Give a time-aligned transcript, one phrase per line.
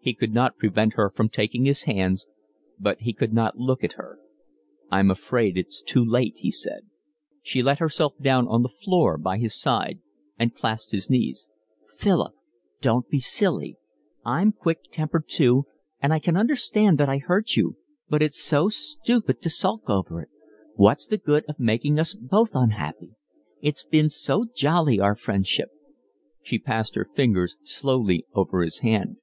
[0.00, 2.26] He could not prevent her from taking his hands,
[2.78, 4.18] but he could not look at her.
[4.90, 6.82] "I'm afraid it's too late," he said.
[7.40, 10.00] She let herself down on the floor by his side
[10.38, 11.48] and clasped his knees.
[11.96, 12.34] "Philip,
[12.82, 13.76] don't be silly.
[14.26, 15.66] I'm quick tempered too
[16.02, 17.76] and I can understand that I hurt you,
[18.10, 20.28] but it's so stupid to sulk over it.
[20.74, 23.12] What's the good of making us both unhappy?
[23.62, 25.70] It's been so jolly, our friendship."
[26.42, 29.16] She passed her fingers slowly over his hand.